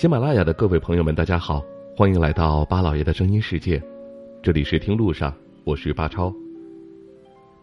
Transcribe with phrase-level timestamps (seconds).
[0.00, 1.62] 喜马拉雅的各位朋友们，大家好，
[1.94, 3.78] 欢迎来到巴老爷的声音世界，
[4.42, 5.30] 这里是听路上，
[5.62, 6.34] 我是巴超。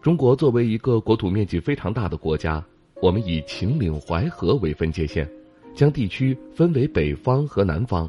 [0.00, 2.64] 中国作为一个国土面积非常大的国家，
[3.02, 5.28] 我们以秦岭淮河为分界线，
[5.74, 8.08] 将地区分为北方和南方。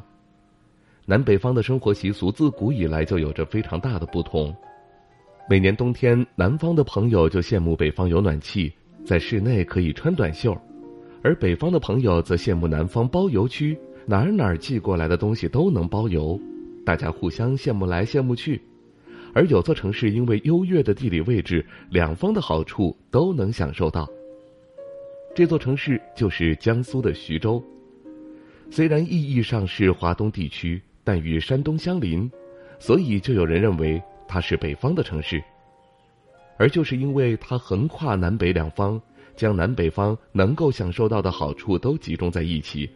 [1.07, 4.55] 南北方的生活习俗自古以来就有着非常大的不同。
[5.49, 8.71] 每年冬天，南方的朋友就羡慕北方有暖气，
[9.03, 10.53] 在室内可以穿短袖；
[11.23, 13.75] 而北方的朋友则羡慕南方包邮区。
[14.09, 16.41] 哪儿哪儿寄过来的东西都能包邮，
[16.83, 18.59] 大家互相羡慕来羡慕去，
[19.35, 24.09] 而有座城市因为优越的地理位置，两方的好处都能享受到。
[25.35, 27.63] 这座城市就是江苏的徐州，
[28.71, 32.27] 虽然意义上是华东地区，但与山东相邻，
[32.79, 35.39] 所以就有人认为它是北方的城市。
[36.57, 38.99] 而就是因为它横跨南北两方，
[39.35, 42.89] 将南北方能够享受到的好处都集中在一起。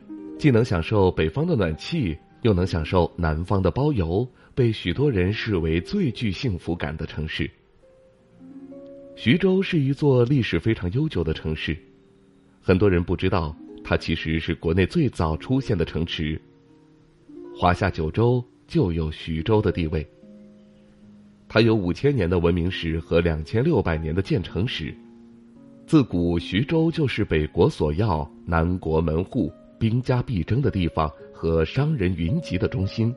[0.44, 7.50] 既能享受北方的暖气，又能享受南方的包邮，被许多人视为最具幸福感的城市。
[9.16, 11.78] 徐州是一座历史非常悠久的城市，
[12.62, 13.56] 很多人不知道，
[13.86, 16.38] 它其实是国内最早出现的城池。
[17.56, 20.06] 华夏九州就有徐州的地位。
[21.48, 24.94] 它有五千年的文明史和两千六百年的建成史。
[25.88, 29.50] 自古徐州就是北国所要，南国门户。
[29.84, 33.14] 兵家必争的地方和商人云集的中心，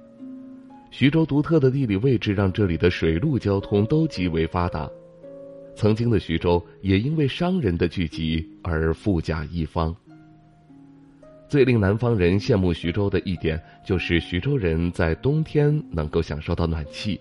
[0.90, 4.90] 徐州独特的地理位置让这里的水陆交通都极为发达。
[5.76, 9.94] 曾经的徐州也因为商人的聚集而富甲一方。
[11.48, 17.20] 最令南方人羡慕徐州的一点，就是徐州人在冬天能够享受到暖气。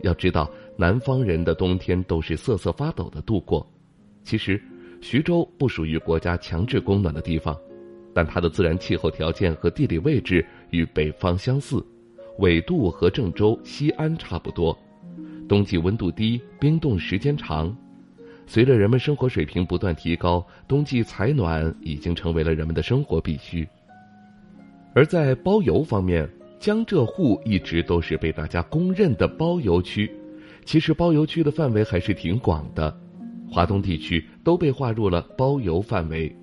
[0.00, 3.70] 要知道，南方人的冬天都是瑟瑟发抖的度过。
[4.22, 4.58] 其实，
[5.02, 7.54] 徐州不属于国家强制供暖的地方。
[8.14, 11.84] 但它的自然气候条件和地理位置与北方相似，
[12.38, 14.78] 纬度和郑州、西安差不多，
[15.48, 17.76] 冬季温度低，冰冻时间长。
[18.46, 23.66] 随着人们生活水平不断提高，冬季采暖已经成为了人们的生活必须。
[24.94, 26.28] 而在包邮方面，
[26.60, 30.10] 江浙沪一直都是被大家公认的包邮区。
[30.64, 32.96] 其实包邮区的范围还是挺广的，
[33.50, 36.34] 华东地区都被划入了包邮范围。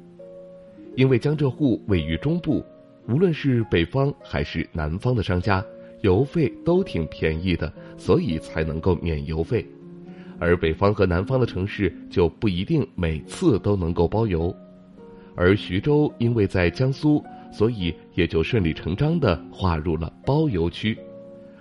[0.96, 2.64] 因为江浙沪位于中部，
[3.08, 5.64] 无论是北方还是南方的商家，
[6.02, 9.66] 邮费都挺便宜的，所以才能够免邮费。
[10.40, 14.54] 而北方和南方的城市就不一定每次都能够包邮。
[15.36, 20.98] 而徐州因为在江苏，所以也就顺理成章的划入了包邮区，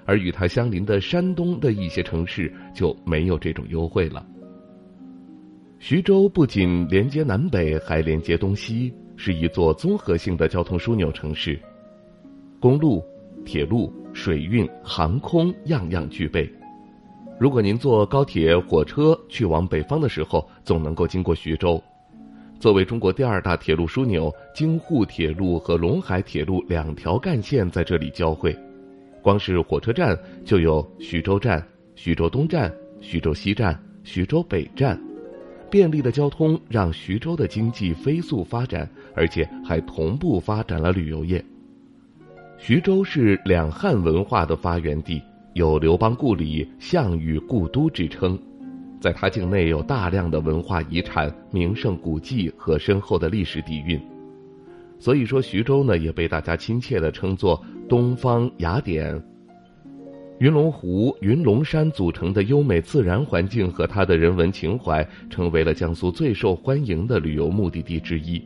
[0.05, 4.27] 而与它相邻的山东的一些城市就没有这种优惠了。
[5.79, 8.93] 徐州不仅连接南北，还连接东西。
[9.23, 11.61] 是一座综合性的交通枢纽城市，
[12.59, 13.05] 公路、
[13.45, 16.51] 铁路、水运、航空样样具备。
[17.39, 21.79] 如果您坐高铁、火车去往北方的时候，总能够经过徐州。
[22.59, 28.57] 作为中国第二大铁路枢纽，京沪铁路和陇海铁路两条干线在这里交汇。
[29.21, 31.63] 光是火车站就有徐州站、
[31.95, 34.99] 徐州东站、徐州西站、徐州北站。
[35.71, 41.43] 便利的交通让徐州的经济飞速发展，而且还同步发展了旅游业。
[42.59, 45.23] 徐州是两汉文化的发源地，
[45.55, 48.39] 有刘邦故里、项羽故都之称，
[49.01, 53.99] 在它境内有大量的文化遗产、名胜古迹和深厚的历史底蕴。
[54.99, 59.19] 所以说，徐州呢也被大家亲切地称作“东方雅典”。
[60.41, 68.43] 云龙湖、云龙山组成的优美自然环境和它的人文情怀，成为了江苏最受欢迎的旅游目的地之一。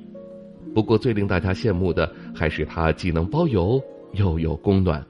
[0.75, 3.81] 不过，最令大家羡慕的还是它既能包邮
[4.15, 5.07] 又有供暖。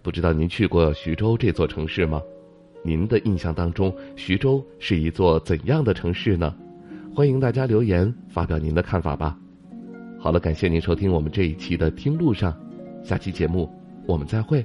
[0.00, 2.22] 不知道您去过徐州这座城市吗？
[2.84, 6.54] 您的印象当中，徐州是一座怎样的城市呢？
[7.12, 9.36] 欢迎大家留言发表您的看法吧。
[10.20, 12.52] 好了，感谢您收听我们这一期的《听路上》，
[13.04, 13.68] 下期节目
[14.06, 14.64] 我们再会。